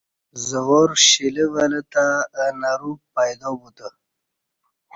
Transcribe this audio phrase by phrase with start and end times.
[0.47, 2.05] زوار شیلہ ولہ تہ
[2.39, 3.87] اہ نرو پیدا بوتہ